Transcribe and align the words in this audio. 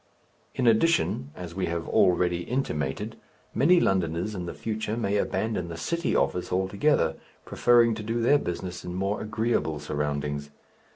In 0.55 0.65
addition, 0.65 1.29
as 1.35 1.53
we 1.53 1.67
have 1.67 1.87
already 1.87 2.41
intimated, 2.41 3.17
many 3.53 3.79
Londoners 3.79 4.33
in 4.33 4.47
the 4.47 4.53
future 4.55 4.97
may 4.97 5.17
abandon 5.17 5.67
the 5.67 5.77
city 5.77 6.15
office 6.15 6.51
altogether, 6.51 7.17
preferring 7.45 7.93
to 7.93 8.01
do 8.01 8.19
their 8.19 8.39
business 8.39 8.83
in 8.83 8.95
more 8.95 9.21
agreeable 9.21 9.77
surroundings. 9.77 10.49